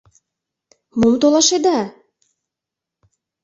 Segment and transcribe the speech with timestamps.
[0.99, 1.79] Мом толашеда?..